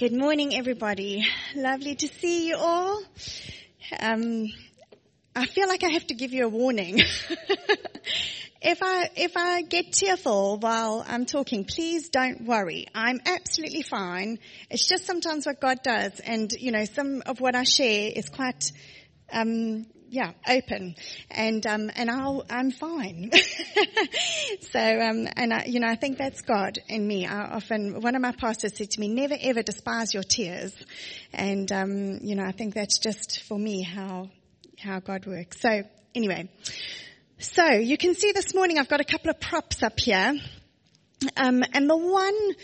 [0.00, 1.26] Good morning, everybody.
[1.54, 3.02] Lovely to see you all.
[4.00, 4.46] Um,
[5.36, 7.00] I feel like I have to give you a warning.
[8.62, 12.86] if I if I get tearful while I'm talking, please don't worry.
[12.94, 14.38] I'm absolutely fine.
[14.70, 18.30] It's just sometimes what God does, and you know, some of what I share is
[18.30, 18.72] quite
[19.30, 20.96] um, yeah, open,
[21.30, 23.30] and um, and I'll, I'm fine.
[24.72, 27.26] so, um, and I, you know, I think that's God in me.
[27.26, 30.74] I often, one of my pastors said to me, "Never ever despise your tears,"
[31.32, 34.30] and um, you know, I think that's just for me how
[34.82, 35.60] how God works.
[35.60, 36.50] So, anyway,
[37.38, 40.34] so you can see this morning I've got a couple of props up here,
[41.36, 42.54] um, and the one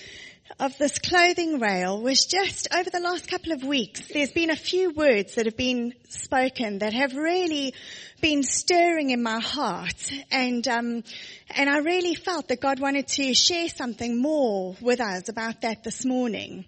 [0.58, 4.56] of this clothing rail was just over the last couple of weeks, there's been a
[4.56, 7.74] few words that have been spoken that have really
[8.20, 10.12] been stirring in my heart.
[10.30, 11.04] And, um,
[11.50, 15.84] and I really felt that God wanted to share something more with us about that
[15.84, 16.64] this morning.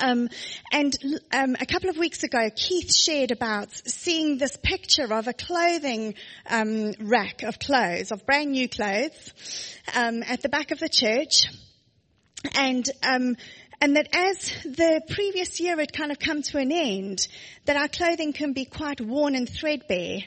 [0.00, 0.28] Um,
[0.70, 0.94] and
[1.32, 6.14] um, a couple of weeks ago, Keith shared about seeing this picture of a clothing
[6.46, 9.32] um, rack of clothes, of brand new clothes,
[9.94, 11.46] um, at the back of the church
[12.54, 13.36] and um,
[13.80, 17.26] and that as the previous year had kind of come to an end,
[17.64, 20.20] that our clothing can be quite worn and threadbare.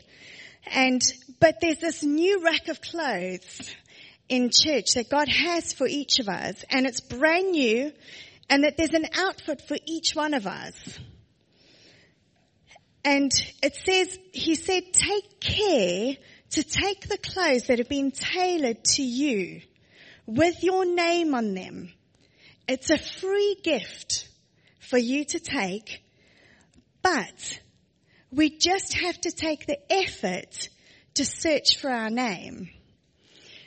[0.67, 1.01] And
[1.39, 3.73] but there's this new rack of clothes
[4.29, 7.91] in church that God has for each of us, and it's brand new,
[8.49, 10.99] and that there's an outfit for each one of us.
[13.03, 13.31] And
[13.63, 16.15] it says, He said, take care
[16.51, 19.61] to take the clothes that have been tailored to you
[20.27, 21.91] with your name on them
[22.71, 24.29] it's a free gift
[24.79, 26.01] for you to take,
[27.01, 27.59] but
[28.31, 30.69] we just have to take the effort
[31.15, 32.69] to search for our name.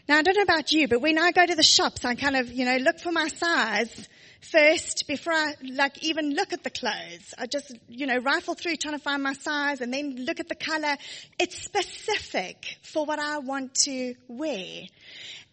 [0.09, 2.35] Now I don't know about you, but when I go to the shops, I kind
[2.35, 4.09] of, you know, look for my size
[4.41, 7.35] first before I like even look at the clothes.
[7.37, 10.49] I just, you know, rifle through trying to find my size and then look at
[10.49, 10.97] the color.
[11.39, 14.85] It's specific for what I want to wear.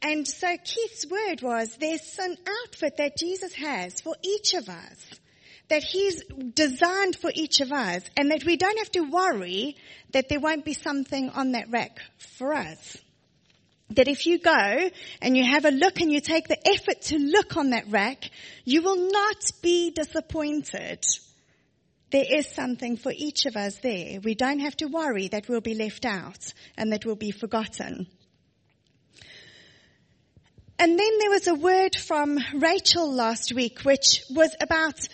[0.02, 5.20] And so Keith's word was there's an outfit that Jesus has for each of us
[5.72, 6.22] that he's
[6.54, 9.78] designed for each of us and that we don't have to worry
[10.12, 12.02] that there won't be something on that rack
[12.38, 12.98] for us.
[13.92, 14.90] That if you go
[15.22, 18.30] and you have a look and you take the effort to look on that rack,
[18.66, 21.06] you will not be disappointed.
[22.12, 24.20] There is something for each of us there.
[24.20, 28.08] We don't have to worry that we'll be left out and that we'll be forgotten.
[30.82, 35.08] And then there was a word from Rachel last week, which was about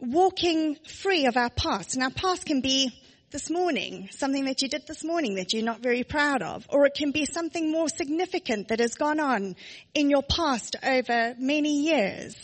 [0.00, 1.96] walking free of our past.
[1.96, 2.90] Now, past can be
[3.30, 6.86] this morning, something that you did this morning that you're not very proud of, or
[6.86, 9.54] it can be something more significant that has gone on
[9.94, 12.34] in your past over many years.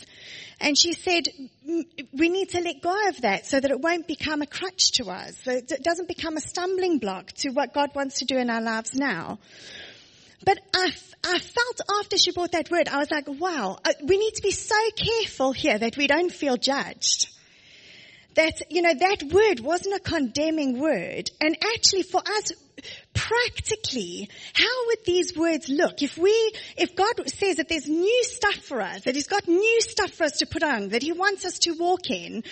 [0.61, 1.27] And she said,
[2.13, 5.09] we need to let go of that so that it won't become a crutch to
[5.09, 8.49] us, so it doesn't become a stumbling block to what God wants to do in
[8.49, 9.37] our lives now.
[10.43, 10.91] But I,
[11.25, 14.41] I felt after she brought that word, I was like, wow, uh, we need to
[14.41, 17.29] be so careful here that we don't feel judged.
[18.35, 21.29] That, you know, that word wasn't a condemning word.
[21.41, 22.53] And actually for us,
[23.13, 26.01] practically, how would these words look?
[26.01, 29.81] If we, if God says that there's new stuff for us, that He's got new
[29.81, 32.43] stuff for us to put on, that He wants us to walk in,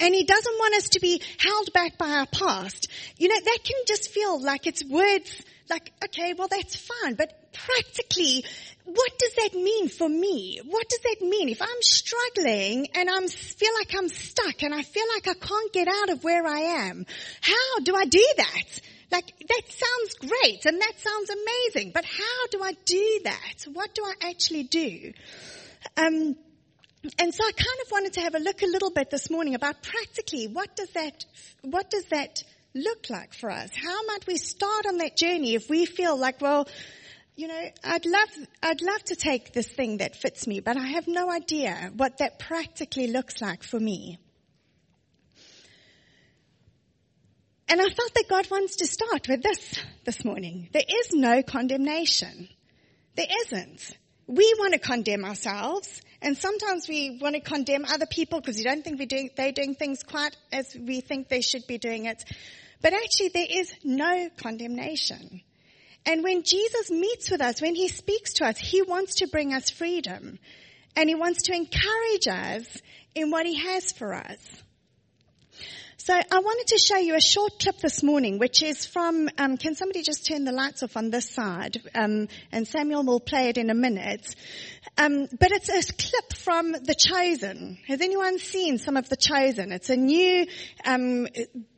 [0.00, 3.58] and He doesn't want us to be held back by our past, you know, that
[3.64, 8.44] can just feel like it's words like, okay, well that's fine, but practically,
[8.84, 10.60] what does that mean for me?
[10.64, 14.82] What does that mean if I'm struggling and I feel like I'm stuck and I
[14.82, 17.06] feel like I can't get out of where I am?
[17.40, 18.80] How do I do that?
[19.10, 23.66] Like, that sounds great and that sounds amazing, but how do I do that?
[23.72, 25.12] What do I actually do?
[25.96, 26.34] Um,
[27.18, 29.54] and so I kind of wanted to have a look a little bit this morning
[29.54, 31.24] about practically what does that,
[31.62, 32.42] what does that
[32.74, 33.70] look like for us?
[33.74, 36.68] How might we start on that journey if we feel like, well,
[37.36, 38.28] you know, I'd love,
[38.62, 42.18] I'd love to take this thing that fits me, but I have no idea what
[42.18, 44.18] that practically looks like for me.
[47.68, 50.68] And I felt that God wants to start with this this morning.
[50.72, 52.48] There is no condemnation.
[53.16, 53.96] There isn't.
[54.26, 58.62] We want to condemn ourselves, and sometimes we want to condemn other people because we
[58.62, 62.04] don't think we're doing, they're doing things quite as we think they should be doing
[62.04, 62.22] it.
[62.82, 65.40] But actually there is no condemnation.
[66.04, 69.54] And when Jesus meets with us, when he speaks to us, he wants to bring
[69.54, 70.38] us freedom.
[70.96, 72.76] And he wants to encourage us
[73.14, 74.38] in what he has for us.
[75.98, 79.56] So I wanted to show you a short clip this morning, which is from, um,
[79.56, 81.80] can somebody just turn the lights off on this side?
[81.94, 84.34] Um, and Samuel will play it in a minute.
[84.98, 87.78] Um, but it's a clip from The Chosen.
[87.86, 89.70] Has anyone seen some of The Chosen?
[89.70, 90.46] It's a new
[90.84, 91.28] um,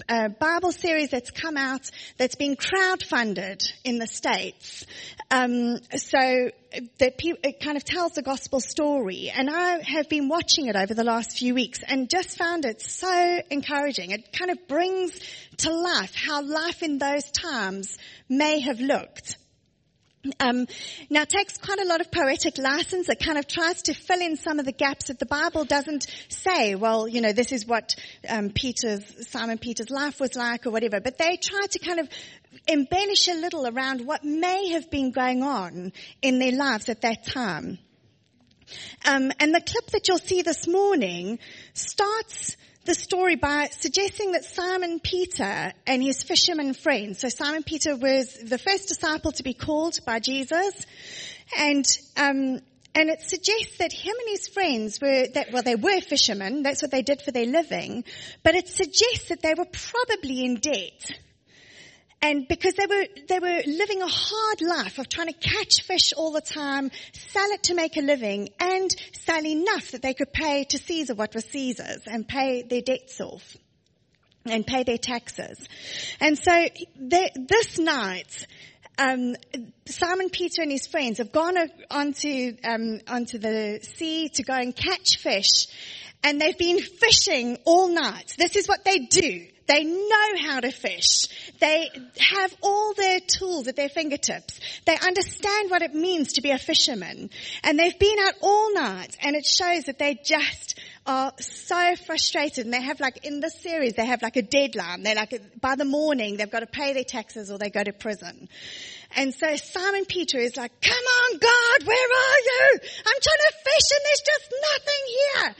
[0.09, 4.87] uh, Bible series that's come out that's been crowdfunded in the States.
[5.31, 6.51] Um, so
[6.99, 9.31] that it kind of tells the gospel story.
[9.35, 12.81] And I have been watching it over the last few weeks and just found it
[12.81, 14.11] so encouraging.
[14.11, 15.19] It kind of brings
[15.59, 17.97] to life how life in those times
[18.29, 19.37] may have looked.
[20.41, 20.67] Um,
[21.11, 23.09] now takes quite a lot of poetic license.
[23.09, 26.07] It kind of tries to fill in some of the gaps that the Bible doesn't
[26.29, 26.75] say.
[26.75, 27.95] Well, you know, this is what
[28.29, 31.01] um, Peter's Simon Peter's life was like, or whatever.
[31.01, 32.09] But they try to kind of
[32.67, 35.93] embellish a little around what may have been going on
[36.23, 37.79] in their lives at that time.
[39.05, 41.39] Um, and the clip that you'll see this morning
[41.75, 47.97] starts the story by suggesting that Simon Peter and his fisherman friends, so Simon Peter
[47.97, 50.75] was the first disciple to be called by Jesus,
[51.59, 51.87] and
[52.17, 52.61] um,
[52.97, 56.83] and it suggests that him and his friends were that well they were fishermen, that's
[56.83, 58.05] what they did for their living,
[58.43, 61.19] but it suggests that they were probably in debt.
[62.25, 66.15] And because they were, they were living a hard life of trying to catch fish
[66.15, 70.33] all the time, sell it to make a living, and sell enough that they could
[70.33, 73.59] pay to Caesar what was Caesar's and pay their debts off
[74.47, 75.69] and pay their taxes.
[76.19, 76.67] And so
[76.97, 78.47] they, this night,
[78.97, 79.37] um,
[79.85, 81.59] Simon Peter and his friends have gone
[81.91, 85.67] onto um, onto the sea to go and catch fish,
[86.23, 88.35] and they've been fishing all night.
[88.39, 89.47] This is what they do.
[89.67, 91.29] They know how to fish.
[91.61, 91.89] They
[92.19, 94.61] have all their tools at their fingertips.
[94.85, 97.31] They understand what it means to be a fisherman.
[97.63, 102.65] And they've been out all night and it shows that they just are so frustrated
[102.65, 105.03] and they have like in this series they have like a deadline.
[105.03, 107.93] They're like by the morning they've got to pay their taxes or they go to
[107.93, 108.49] prison.
[109.17, 112.81] And so Simon Peter is like, come on God, where are you?
[113.07, 115.57] I'm trying to fish and there's just nothing here.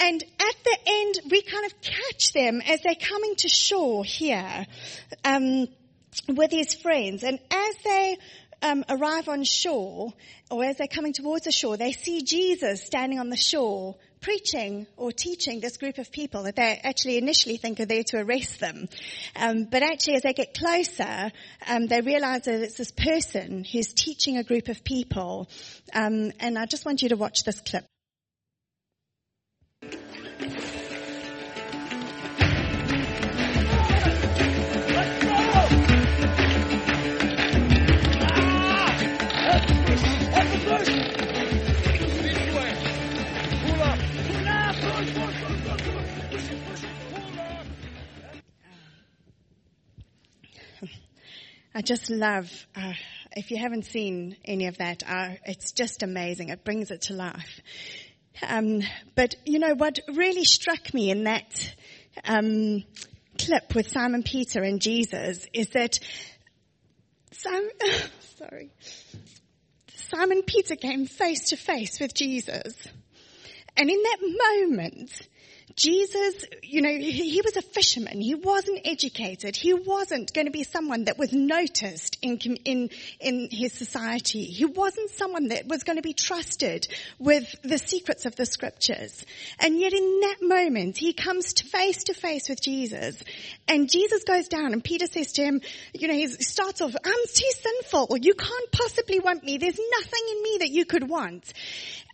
[0.00, 4.66] And at the end, we kind of catch them as they're coming to shore here
[5.24, 5.68] um,
[6.28, 7.22] with his friends.
[7.22, 8.16] And as they
[8.62, 10.12] um, arrive on shore,
[10.50, 14.86] or as they're coming towards the shore, they see Jesus standing on the shore preaching
[14.96, 18.60] or teaching this group of people that they actually initially think are there to arrest
[18.60, 18.88] them.
[19.36, 21.32] Um, but actually as they get closer,
[21.68, 25.48] um, they realize that it's this person who's teaching a group of people.
[25.94, 27.84] Um, and I just want you to watch this clip.
[51.72, 52.94] I just love, uh,
[53.36, 56.48] if you haven't seen any of that, uh, it's just amazing.
[56.48, 57.60] It brings it to life.
[58.46, 58.82] Um,
[59.14, 61.74] but you know what really struck me in that
[62.24, 62.82] um,
[63.38, 66.00] clip with Simon Peter and Jesus is that
[67.32, 67.70] Simon,
[68.38, 68.70] sorry,
[69.94, 72.74] Simon Peter came face to face with Jesus,
[73.76, 75.28] and in that moment,
[75.76, 78.20] Jesus, you know, he was a fisherman.
[78.20, 79.56] He wasn't educated.
[79.56, 82.90] He wasn't going to be someone that was noticed in, in,
[83.20, 84.44] in his society.
[84.44, 86.88] He wasn't someone that was going to be trusted
[87.18, 89.24] with the secrets of the scriptures.
[89.58, 93.16] And yet in that moment, he comes face to face with Jesus
[93.68, 95.60] and Jesus goes down and Peter says to him,
[95.94, 98.16] you know, he starts off, I'm too sinful.
[98.20, 99.58] You can't possibly want me.
[99.58, 101.52] There's nothing in me that you could want.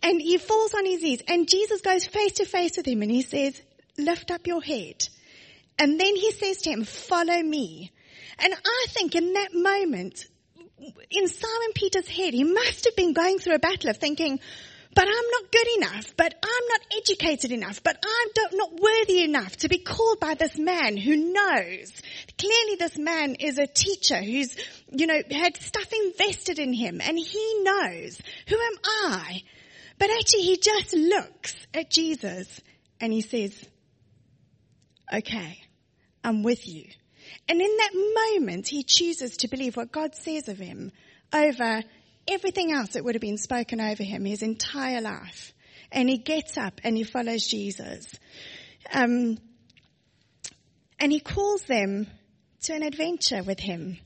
[0.03, 3.09] And he falls on his knees and Jesus goes face to face with him and
[3.09, 3.46] he says,
[3.97, 5.07] lift up your head.
[5.79, 7.91] And then he says to him, follow me.
[8.39, 10.25] And I think in that moment,
[11.09, 14.39] in Simon Peter's head, he must have been going through a battle of thinking,
[14.93, 19.57] but I'm not good enough, but I'm not educated enough, but I'm not worthy enough
[19.57, 22.01] to be called by this man who knows.
[22.37, 24.55] Clearly this man is a teacher who's,
[24.91, 28.19] you know, had stuff invested in him and he knows.
[28.47, 28.73] Who am
[29.11, 29.43] I?
[29.99, 32.61] But actually he just looks at Jesus
[32.99, 33.53] and he says,
[35.13, 35.59] okay,
[36.23, 36.85] I'm with you.
[37.49, 40.91] And in that moment, he chooses to believe what God says of him
[41.33, 41.83] over
[42.27, 45.53] everything else that would have been spoken over him his entire life.
[45.91, 48.13] And he gets up and he follows Jesus.
[48.93, 49.37] Um,
[50.99, 52.07] and he calls them
[52.63, 53.99] to an adventure with him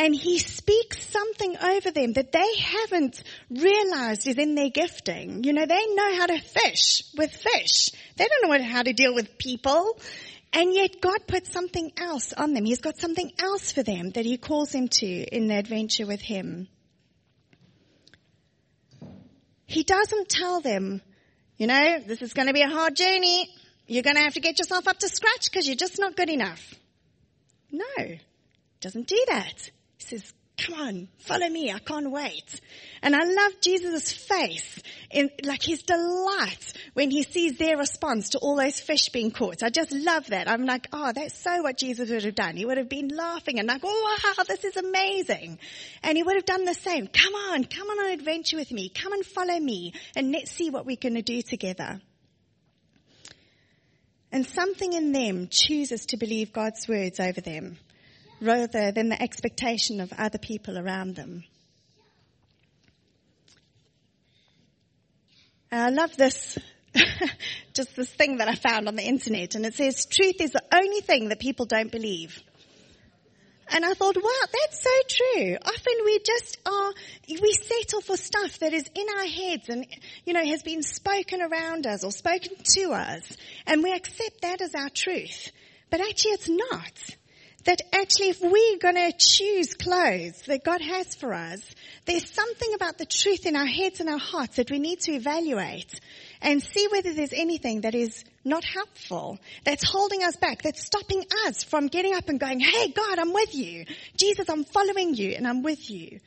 [0.00, 5.44] and he speaks something over them that they haven't realized is in their gifting.
[5.44, 7.90] You know, they know how to fish with fish.
[8.16, 10.00] They don't know how to deal with people.
[10.54, 12.64] And yet God put something else on them.
[12.64, 16.22] He's got something else for them that he calls them to in the adventure with
[16.22, 16.68] him.
[19.66, 21.02] He doesn't tell them,
[21.58, 23.50] you know, this is going to be a hard journey.
[23.86, 26.30] You're going to have to get yourself up to scratch because you're just not good
[26.30, 26.74] enough.
[27.70, 28.16] No,
[28.80, 29.70] doesn't do that.
[30.00, 31.72] He says, come on, follow me.
[31.72, 32.60] I can't wait.
[33.02, 34.80] And I love Jesus' face
[35.10, 39.62] in like his delight when he sees their response to all those fish being caught.
[39.62, 40.48] I just love that.
[40.48, 42.56] I'm like, oh, that's so what Jesus would have done.
[42.56, 45.58] He would have been laughing and like, oh, wow, this is amazing.
[46.02, 47.06] And he would have done the same.
[47.06, 48.88] Come on, come on an adventure with me.
[48.88, 52.00] Come and follow me and let's see what we're going to do together.
[54.32, 57.78] And something in them chooses to believe God's words over them
[58.40, 61.44] rather than the expectation of other people around them.
[65.70, 66.58] And I love this,
[67.74, 70.62] just this thing that I found on the internet and it says truth is the
[70.74, 72.42] only thing that people don't believe.
[73.72, 75.56] And I thought, wow, that's so true.
[75.64, 76.92] Often we just are,
[77.28, 79.86] we settle for stuff that is in our heads and,
[80.24, 83.36] you know, has been spoken around us or spoken to us.
[83.68, 85.52] And we accept that as our truth.
[85.88, 87.16] But actually it's not
[87.64, 91.60] that actually if we're going to choose clothes that God has for us,
[92.06, 95.12] there's something about the truth in our heads and our hearts that we need to
[95.12, 96.00] evaluate
[96.40, 101.24] and see whether there's anything that is not helpful, that's holding us back, that's stopping
[101.46, 103.84] us from getting up and going, hey God, I'm with you.
[104.16, 106.20] Jesus, I'm following you and I'm with you.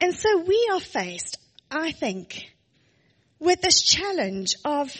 [0.00, 1.38] And so we are faced,
[1.70, 2.50] I think,
[3.38, 4.94] with this challenge of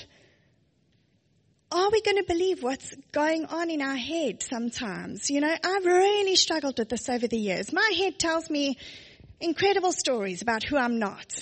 [1.71, 5.31] are we going to believe what's going on in our head sometimes?
[5.31, 7.73] You know, I've really struggled with this over the years.
[7.73, 8.79] My head tells me
[9.41, 11.33] incredible stories about who I'm not.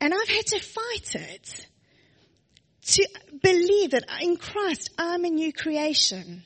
[0.00, 1.66] And I've had to fight it
[2.84, 3.08] to
[3.40, 6.42] believe that in Christ I'm a new creation.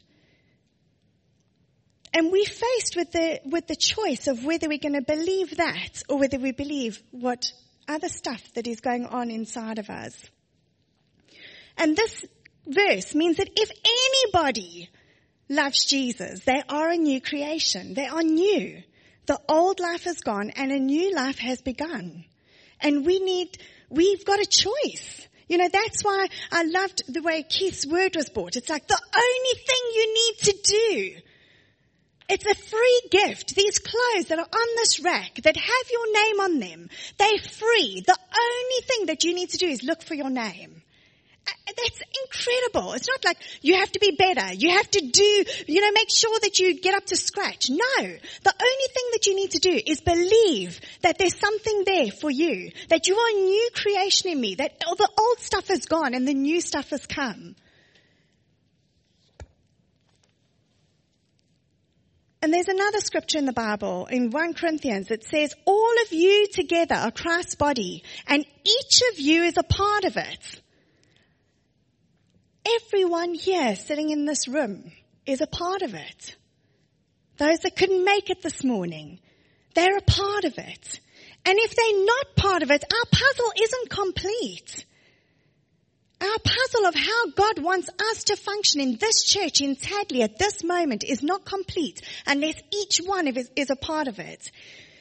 [2.13, 6.03] And we're faced with the, with the choice of whether we're going to believe that
[6.09, 7.51] or whether we believe what
[7.89, 10.15] other stuff that is going on inside of us.
[11.77, 12.25] And this
[12.67, 14.91] verse means that if anybody
[15.49, 17.95] loves Jesus, they are a new creation.
[17.95, 18.83] They are new.
[19.27, 22.25] The old life is gone and a new life has begun.
[22.81, 23.59] And we need,
[23.91, 25.29] we've got a choice.
[25.49, 28.57] You know, that's why I loved the way Keith's word was brought.
[28.57, 31.21] It's like the only thing you need to do.
[32.29, 33.55] It's a free gift.
[33.55, 38.03] These clothes that are on this rack that have your name on them, they're free.
[38.05, 40.83] The only thing that you need to do is look for your name
[41.77, 42.93] that's incredible.
[42.95, 44.55] It's not like you have to be better.
[44.55, 47.69] You have to do, you know, make sure that you get up to scratch.
[47.71, 47.97] No.
[47.99, 52.31] The only thing that you need to do is believe that there's something there for
[52.31, 52.71] you.
[52.89, 54.55] That you are a new creation in me.
[54.57, 57.57] That all the old stuff is gone and the new stuff has come.
[62.43, 66.47] And there's another scripture in the Bible in 1 Corinthians that says, all of you
[66.53, 70.61] together are Christ's body and each of you is a part of it.
[72.75, 74.91] Everyone here sitting in this room
[75.25, 76.37] is a part of it.
[77.37, 79.21] Those that couldn't make it this morning,
[79.75, 81.01] they're a part of it.
[81.45, 84.85] And if they're not part of it, our puzzle isn't complete.
[86.21, 90.39] Our puzzle of how God wants us to function in this church in Tadley at
[90.39, 94.51] this moment is not complete unless each one of us is a part of it.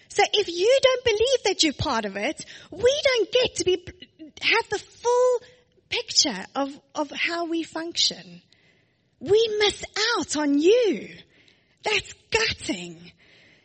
[0.09, 3.85] So if you don't believe that you're part of it, we don't get to be,
[4.41, 5.39] have the full
[5.95, 8.41] picture of, of how we function.
[9.19, 9.83] We miss
[10.17, 11.09] out on you.
[11.83, 13.11] That's gutting.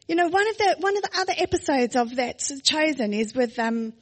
[0.07, 3.59] You know, one of the, one of the other episodes of that chosen is with,
[3.59, 3.93] um,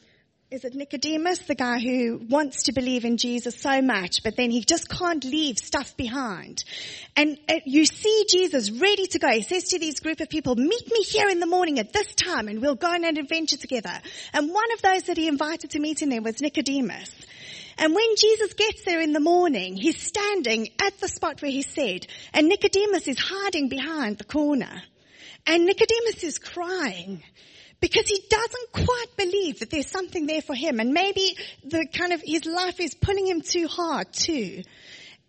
[0.50, 4.50] is it Nicodemus, the guy who wants to believe in Jesus so much, but then
[4.50, 6.64] he just can't leave stuff behind.
[7.16, 9.28] And you see Jesus ready to go.
[9.28, 12.14] He says to these group of people, meet me here in the morning at this
[12.14, 13.92] time and we'll go on an adventure together.
[14.32, 17.14] And one of those that he invited to meet him there was Nicodemus.
[17.78, 21.62] And when Jesus gets there in the morning, he's standing at the spot where he
[21.62, 24.82] said, and Nicodemus is hiding behind the corner.
[25.46, 27.22] And Nicodemus is crying
[27.80, 30.80] because he doesn't quite believe that there's something there for him.
[30.80, 34.62] And maybe the kind of, his life is pulling him too hard too.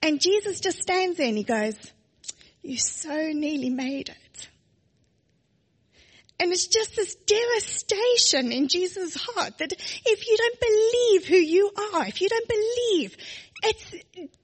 [0.02, 1.76] And Jesus just stands there and he goes,
[2.64, 4.29] you so nearly made it.
[6.40, 11.72] And it's just this devastation in Jesus' heart that if you don't believe who you
[11.94, 13.18] are, if you don't believe,
[13.64, 13.96] it's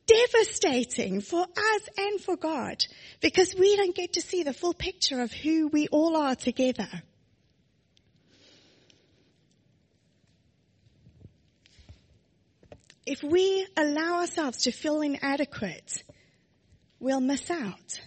[0.05, 2.83] devastating for us and for God
[3.21, 6.89] because we don't get to see the full picture of who we all are together.
[13.05, 16.03] if we allow ourselves to feel inadequate,
[16.99, 18.01] we'll miss out.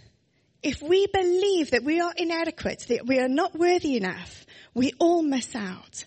[0.62, 5.22] If we believe that we are inadequate, that we are not worthy enough, we all
[5.22, 6.04] miss out.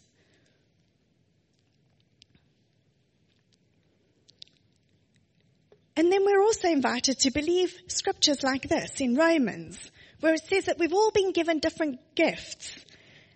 [5.95, 9.77] And then we're also invited to believe scriptures like this in Romans,
[10.19, 12.75] where it says that we've all been given different gifts.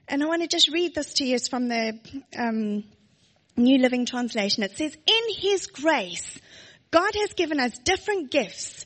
[0.08, 1.36] And I want to just read this to you.
[1.36, 2.00] It's from the
[2.38, 2.84] um,
[3.58, 4.64] New Living Translation.
[4.64, 6.40] It says, In His grace,
[6.92, 8.86] God has given us different gifts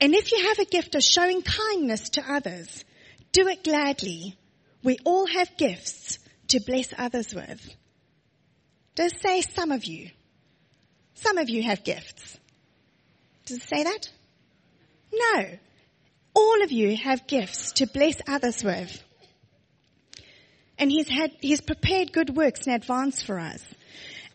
[0.00, 2.84] And if you have a gift of showing kindness to others,
[3.32, 4.36] do it gladly.
[4.82, 7.74] We all have gifts to bless others with.
[8.94, 10.10] Does say some of you?
[11.14, 12.38] Some of you have gifts.
[13.46, 14.10] Does it say that?
[15.12, 15.46] No.
[16.34, 19.02] All of you have gifts to bless others with.
[20.78, 23.62] And he's had, he's prepared good works in advance for us.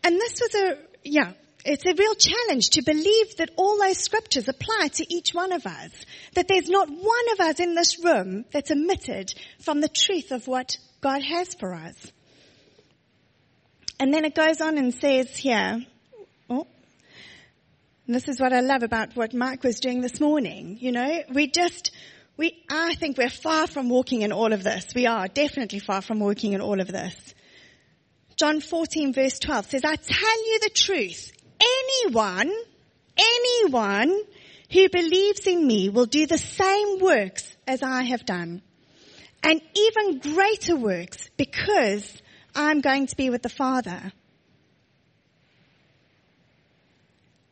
[0.02, 1.32] And this was a, yeah,
[1.64, 5.66] it's a real challenge to believe that all those scriptures apply to each one of
[5.66, 5.90] us.
[6.34, 10.46] That there's not one of us in this room that's omitted from the truth of
[10.46, 12.12] what God has for us.
[13.98, 15.84] And then it goes on and says here,
[16.48, 16.66] oh,
[18.06, 20.78] this is what I love about what Mike was doing this morning.
[20.80, 21.90] You know, we just,
[22.38, 24.94] we, I think we're far from walking in all of this.
[24.94, 27.34] We are definitely far from walking in all of this.
[28.36, 31.32] John 14 verse 12 says, I tell you the truth.
[31.60, 32.52] Anyone,
[33.16, 34.20] anyone
[34.70, 38.62] who believes in me will do the same works as I have done.
[39.42, 42.22] And even greater works because
[42.54, 44.12] I'm going to be with the Father.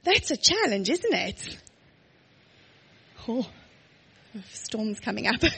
[0.04, 1.58] That's a challenge, isn't it?
[3.26, 3.46] Oh
[4.52, 5.40] storms coming up.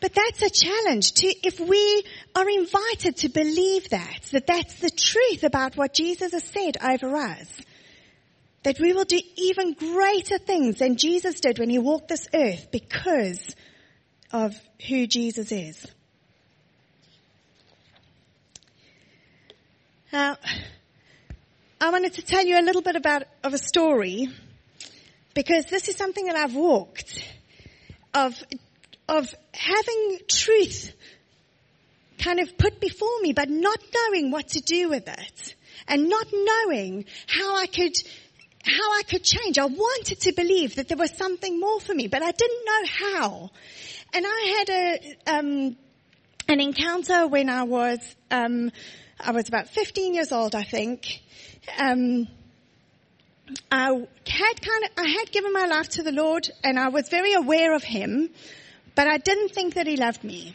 [0.00, 4.90] but that's a challenge to, if we are invited to believe that, that that's the
[4.90, 7.48] truth about what Jesus has said over us,
[8.62, 12.68] that we will do even greater things than Jesus did when he walked this earth
[12.70, 13.54] because
[14.32, 14.54] of
[14.88, 15.86] who Jesus is.
[20.12, 20.36] Now,
[21.80, 24.28] I wanted to tell you a little bit about of a story
[25.34, 27.24] because this is something that I've walked
[28.12, 28.34] of,
[29.10, 30.92] of having truth
[32.18, 35.54] kind of put before me, but not knowing what to do with it
[35.88, 37.94] and not knowing how I could,
[38.64, 39.58] how I could change.
[39.58, 42.84] I wanted to believe that there was something more for me, but I didn't know
[42.86, 43.50] how.
[44.14, 45.76] And I had a, um,
[46.48, 47.98] an encounter when I was,
[48.30, 48.70] um,
[49.18, 51.20] I was about 15 years old, I think.
[51.78, 52.28] Um,
[53.72, 57.08] I had kind of, I had given my life to the Lord and I was
[57.08, 58.30] very aware of Him,
[58.94, 60.54] but I didn't think that He loved me.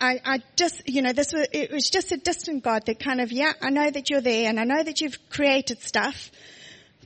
[0.00, 3.20] I, I just, you know, this was, it was just a distant God that kind
[3.20, 6.30] of, yeah, I know that you're there and I know that you've created stuff,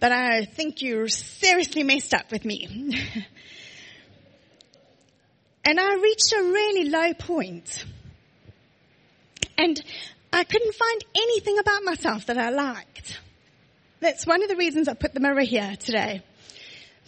[0.00, 2.66] but I think you're seriously messed up with me.
[5.64, 7.84] and I reached a really low point.
[9.56, 9.80] And
[10.32, 13.20] I couldn't find anything about myself that I liked.
[14.00, 16.22] That's one of the reasons I put the mirror here today.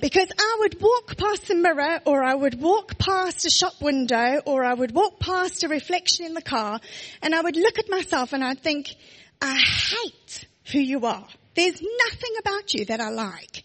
[0.00, 4.40] Because I would walk past the mirror or I would walk past a shop window
[4.46, 6.80] or I would walk past a reflection in the car
[7.22, 8.94] and I would look at myself and I'd think,
[9.42, 11.26] I hate who you are.
[11.54, 13.64] There's nothing about you that I like.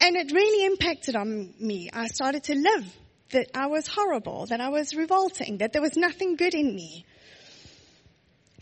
[0.00, 1.88] And it really impacted on me.
[1.92, 2.96] I started to live
[3.30, 7.04] that I was horrible, that I was revolting, that there was nothing good in me.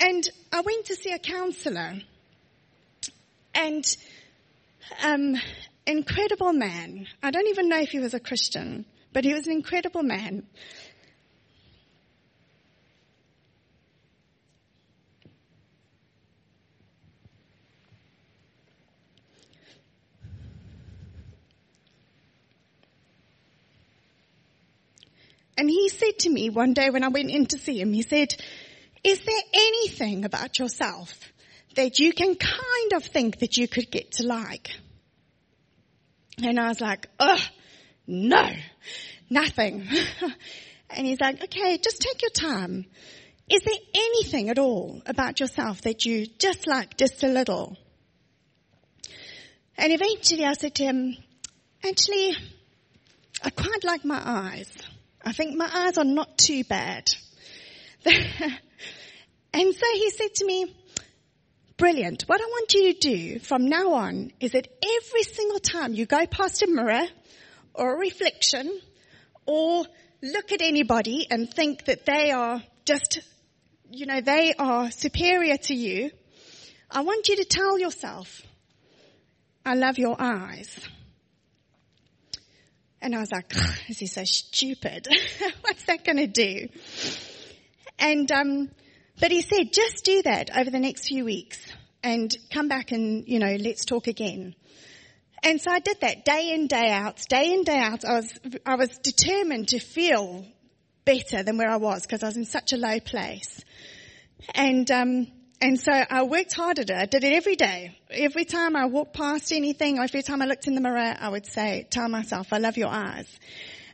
[0.00, 1.94] And I went to see a counselor
[3.54, 3.96] and
[5.02, 5.36] um,
[5.86, 7.06] incredible man.
[7.22, 10.46] I don't even know if he was a Christian, but he was an incredible man.
[25.56, 28.02] And he said to me one day when I went in to see him, he
[28.02, 28.34] said,
[29.04, 31.16] is there anything about yourself
[31.74, 34.70] that you can kind of think that you could get to like.
[36.42, 37.40] And I was like, ugh,
[38.06, 38.50] no,
[39.30, 39.86] nothing.
[40.90, 42.86] and he's like, okay, just take your time.
[43.48, 47.76] Is there anything at all about yourself that you just like just a little?
[49.76, 51.16] And eventually I said to him,
[51.84, 52.36] actually,
[53.42, 54.72] I quite like my eyes.
[55.24, 57.08] I think my eyes are not too bad.
[58.06, 60.74] and so he said to me,
[61.76, 62.22] brilliant.
[62.26, 66.06] What I want you to do from now on is that every single time you
[66.06, 67.06] go past a mirror
[67.74, 68.80] or a reflection
[69.46, 69.84] or
[70.22, 73.20] look at anybody and think that they are just,
[73.90, 76.10] you know, they are superior to you,
[76.90, 78.42] I want you to tell yourself,
[79.66, 80.78] I love your eyes.
[83.00, 83.52] And I was like,
[83.88, 85.06] is he so stupid?
[85.60, 86.68] What's that going to do?
[87.98, 88.70] And, um,
[89.20, 91.58] but he said, just do that over the next few weeks
[92.02, 94.54] and come back and, you know, let's talk again.
[95.42, 98.04] And so I did that day in, day out, day in, day out.
[98.04, 100.44] I was, I was determined to feel
[101.04, 103.62] better than where I was because I was in such a low place.
[104.54, 105.26] And, um,
[105.60, 106.96] and so I worked hard at it.
[106.96, 107.98] I did it every day.
[108.10, 111.46] Every time I walked past anything, every time I looked in the mirror, I would
[111.46, 113.28] say, tell myself, I love your eyes.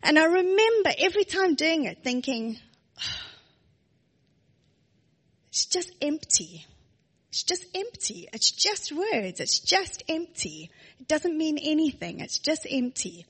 [0.03, 2.59] And I remember every time doing it thinking,
[2.99, 3.30] oh,
[5.51, 6.65] it's just empty.
[7.31, 8.29] It's just empty.
[8.33, 9.41] It's just words.
[9.41, 10.71] It's just empty.
[10.99, 12.21] It doesn't mean anything.
[12.21, 13.27] It's just empty.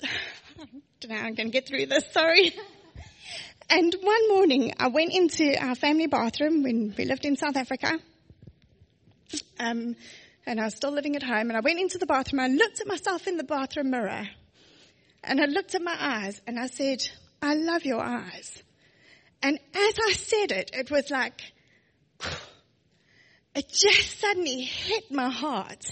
[1.00, 2.04] don't know how I'm going to get through this.
[2.12, 2.54] Sorry.
[3.70, 7.98] And one morning, I went into our family bathroom when we lived in South Africa.
[9.60, 9.94] Um,
[10.46, 11.50] and I was still living at home.
[11.50, 12.40] And I went into the bathroom.
[12.40, 14.26] I looked at myself in the bathroom mirror.
[15.24, 17.08] And I looked at my eyes and I said,
[17.42, 18.62] I love your eyes.
[19.42, 21.40] And as I said it, it was like,
[23.54, 25.84] it just suddenly hit my heart.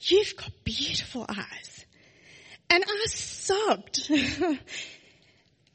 [0.00, 1.84] You've got beautiful eyes.
[2.70, 4.06] And I sobbed.
[4.10, 4.58] and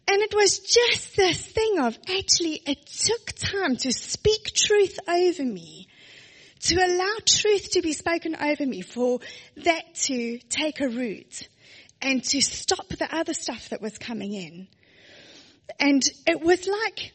[0.07, 5.87] it was just this thing of actually it took time to speak truth over me,
[6.61, 9.19] to allow truth to be spoken over me for
[9.57, 11.47] that to take a root
[12.05, 14.67] and to stop the other stuff that was coming in.
[15.79, 17.11] And it was like,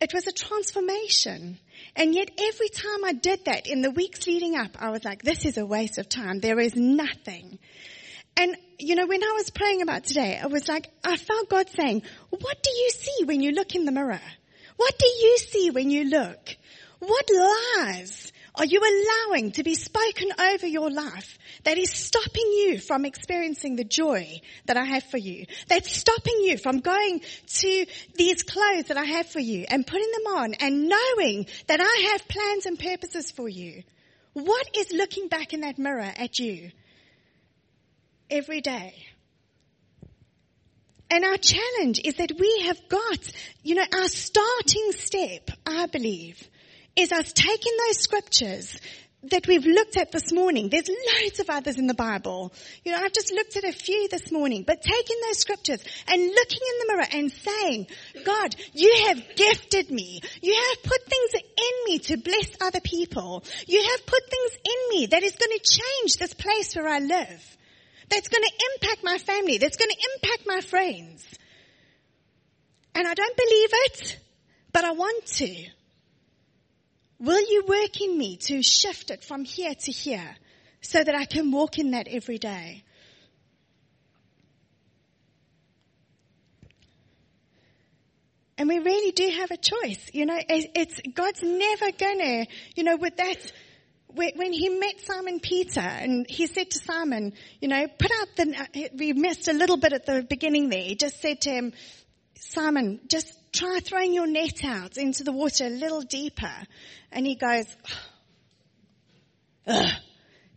[0.00, 1.60] it was a transformation.
[1.94, 5.22] And yet every time I did that in the weeks leading up, I was like,
[5.22, 6.40] this is a waste of time.
[6.40, 7.60] There is nothing.
[8.36, 11.68] And, you know, when I was praying about today, I was like, I felt God
[11.70, 14.20] saying, what do you see when you look in the mirror?
[14.76, 16.56] What do you see when you look?
[16.98, 22.78] What lies are you allowing to be spoken over your life that is stopping you
[22.78, 25.46] from experiencing the joy that I have for you?
[25.68, 27.86] That's stopping you from going to
[28.16, 32.10] these clothes that I have for you and putting them on and knowing that I
[32.12, 33.82] have plans and purposes for you.
[34.32, 36.70] What is looking back in that mirror at you
[38.30, 38.94] every day?
[41.10, 43.32] And our challenge is that we have got,
[43.64, 46.48] you know, our starting step, I believe,
[47.00, 48.78] is us taking those scriptures
[49.24, 50.70] that we've looked at this morning.
[50.70, 52.52] There's loads of others in the Bible.
[52.84, 56.22] You know, I've just looked at a few this morning, but taking those scriptures and
[56.22, 57.86] looking in the mirror and saying,
[58.24, 60.20] God, you have gifted me.
[60.40, 63.44] You have put things in me to bless other people.
[63.66, 67.00] You have put things in me that is going to change this place where I
[67.00, 67.56] live.
[68.08, 69.58] That's going to impact my family.
[69.58, 71.26] That's going to impact my friends.
[72.94, 74.18] And I don't believe it,
[74.72, 75.66] but I want to.
[77.20, 80.36] Will you work in me to shift it from here to here
[80.80, 82.82] so that I can walk in that every day?
[88.56, 90.10] And we really do have a choice.
[90.14, 93.52] You know, it's, God's never gonna, you know, with that,
[94.14, 98.54] when he met Simon Peter and he said to Simon, you know, put out the,
[98.58, 100.82] uh, we missed a little bit at the beginning there.
[100.82, 101.72] He just said to him,
[102.36, 106.52] Simon, just try throwing your net out into the water a little deeper.
[107.12, 107.66] And he goes,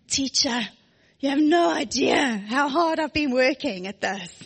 [0.07, 0.61] teacher,
[1.19, 4.43] you have no idea how hard I've been working at this.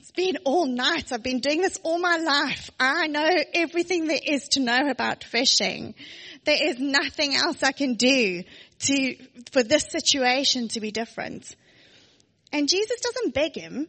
[0.00, 1.12] It's been all night.
[1.12, 2.70] I've been doing this all my life.
[2.78, 5.94] I know everything there is to know about fishing.
[6.44, 8.42] There is nothing else I can do
[8.80, 9.16] to,
[9.52, 11.54] for this situation to be different.
[12.52, 13.88] And Jesus doesn't beg him.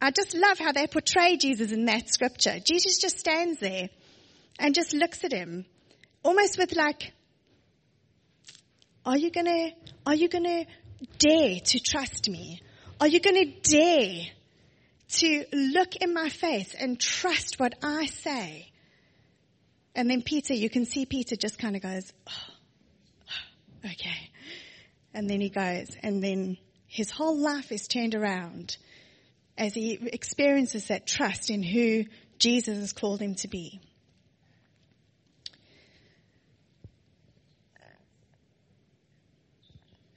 [0.00, 2.58] I just love how they portray Jesus in that scripture.
[2.58, 3.90] Jesus just stands there
[4.58, 5.66] and just looks at him
[6.22, 7.12] almost with like,
[9.04, 9.70] are you gonna,
[10.06, 10.64] are you gonna
[11.18, 12.60] dare to trust me?
[13.00, 14.24] Are you gonna dare
[15.08, 18.70] to look in my face and trust what I say?
[19.94, 24.30] And then Peter, you can see Peter just kind of goes, oh, okay.
[25.12, 28.76] And then he goes, and then his whole life is turned around
[29.60, 32.06] as he experiences that trust in who
[32.38, 33.78] Jesus has called him to be.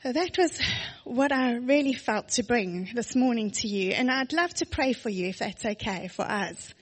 [0.02, 0.60] So that was
[1.04, 3.92] what I really felt to bring this morning to you.
[3.92, 6.74] And I'd love to pray for you if that's okay for us.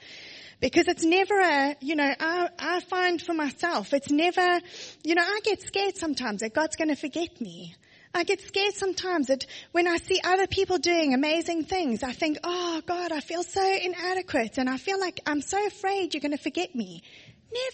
[0.60, 4.60] Because it's never a, you know, I, I find for myself, it's never,
[5.04, 7.76] you know, I get scared sometimes that God's going to forget me.
[8.14, 12.40] I get scared sometimes that when I see other people doing amazing things, I think,
[12.44, 16.36] oh God, I feel so inadequate and I feel like I'm so afraid you're going
[16.36, 17.04] to forget me.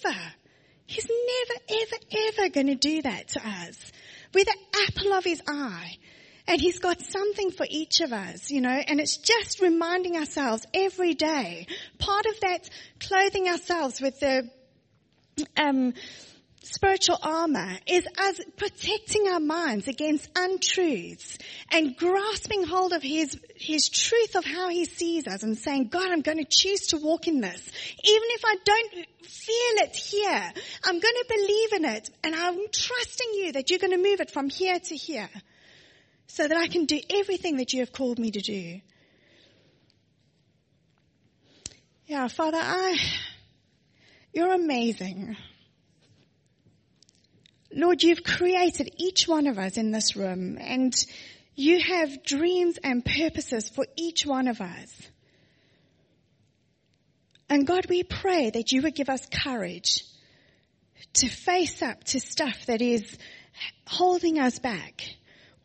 [0.04, 0.18] Never.
[0.86, 3.92] He's never, ever, ever going to do that to us.
[4.34, 5.98] We're the apple of his eye.
[6.50, 10.66] And he's got something for each of us, you know, and it's just reminding ourselves
[10.74, 11.68] every day.
[12.00, 12.70] Part of that
[13.02, 14.50] clothing ourselves with the,
[15.58, 15.94] um,
[16.68, 21.38] spiritual armor is us protecting our minds against untruths
[21.72, 26.12] and grasping hold of his, his truth of how he sees us and saying, God,
[26.12, 27.72] I'm going to choose to walk in this.
[28.04, 30.54] Even if I don't feel it here,
[30.86, 34.20] I'm going to believe in it and I'm trusting you that you're going to move
[34.20, 35.30] it from here to here
[36.28, 38.82] so that I can do everything that you have called me to do.
[42.06, 42.98] Yeah, Father, I,
[44.34, 45.36] you're amazing.
[47.74, 50.94] Lord, you've created each one of us in this room and
[51.56, 54.94] you have dreams and purposes for each one of us.
[57.50, 60.04] And God, we pray that you would give us courage
[61.14, 63.18] to face up to stuff that is
[63.86, 65.04] holding us back.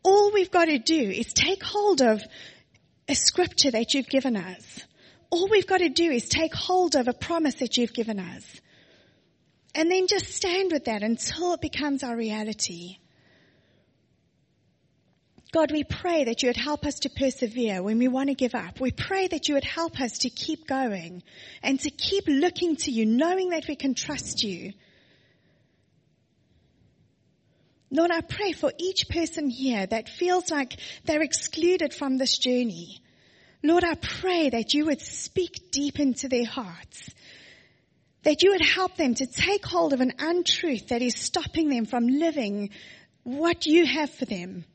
[0.03, 2.21] All we've got to do is take hold of
[3.07, 4.79] a scripture that you've given us.
[5.29, 8.61] All we've got to do is take hold of a promise that you've given us.
[9.75, 12.97] And then just stand with that until it becomes our reality.
[15.51, 18.55] God, we pray that you would help us to persevere when we want to give
[18.55, 18.79] up.
[18.79, 21.21] We pray that you would help us to keep going
[21.61, 24.73] and to keep looking to you, knowing that we can trust you.
[27.91, 33.03] Lord, I pray for each person here that feels like they're excluded from this journey.
[33.61, 37.11] Lord, I pray that you would speak deep into their hearts
[38.23, 41.85] that you would help them to take hold of an untruth that is stopping them
[41.85, 42.69] from living
[43.23, 44.65] what you have for them.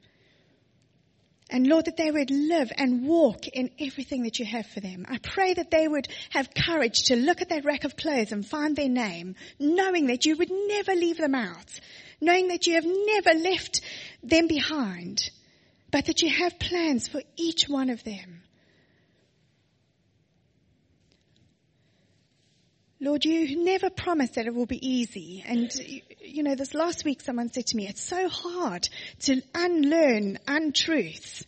[1.50, 5.06] And Lord, that they would live and walk in everything that you have for them.
[5.08, 8.46] I pray that they would have courage to look at that rack of clothes and
[8.46, 11.80] find their name, knowing that you would never leave them out,
[12.20, 13.80] knowing that you have never left
[14.22, 15.30] them behind,
[15.90, 18.42] but that you have plans for each one of them.
[23.00, 25.44] Lord, you never promised that it will be easy.
[25.46, 25.70] And,
[26.20, 28.88] you know, this last week someone said to me, it's so hard
[29.20, 31.46] to unlearn untruths.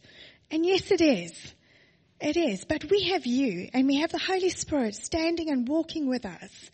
[0.51, 1.33] And yes, it is.
[2.21, 2.65] It is.
[2.65, 6.71] But we have you and we have the Holy Spirit standing and walking with us.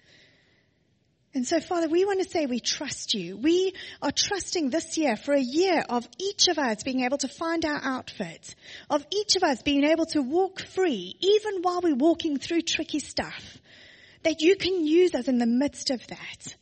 [1.32, 3.36] And so, Father, we want to say we trust you.
[3.36, 7.28] We are trusting this year for a year of each of us being able to
[7.28, 8.54] find our outfit,
[8.88, 13.00] of each of us being able to walk free, even while we're walking through tricky
[13.00, 13.58] stuff
[14.26, 16.56] that you can use us in the midst of that.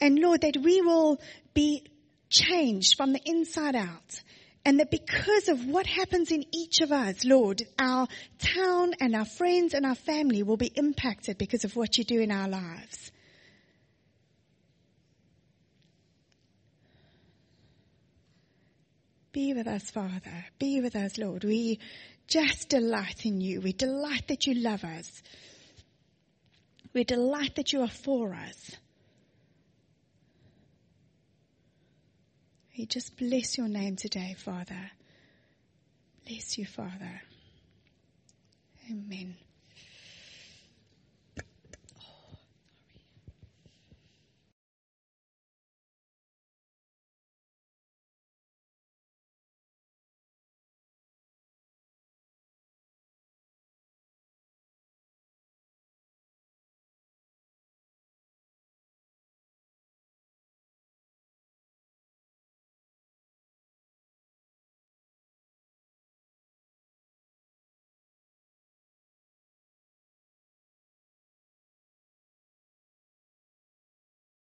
[0.00, 1.20] And Lord, that we will
[1.52, 1.84] be
[2.30, 4.22] changed from the inside out.
[4.64, 9.26] And that because of what happens in each of us, Lord, our town and our
[9.26, 13.12] friends and our family will be impacted because of what you do in our lives.
[19.32, 20.46] Be with us, Father.
[20.58, 21.44] Be with us, Lord.
[21.44, 21.78] We
[22.26, 23.60] just delight in you.
[23.60, 25.22] We delight that you love us.
[26.94, 28.70] We delight that you are for us.
[32.78, 34.90] We just bless your name today, Father.
[36.26, 37.20] Bless you, Father.
[38.90, 39.34] Amen.